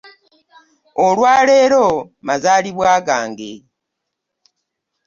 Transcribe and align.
Olwa 1.05 1.33
leero 1.47 1.85
mazalibwa 2.25 2.91
gange. 3.07 3.51